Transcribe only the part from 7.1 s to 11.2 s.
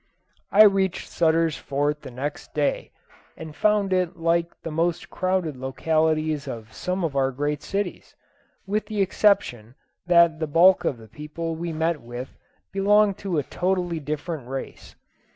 our great cities, with the exception that the bulk of the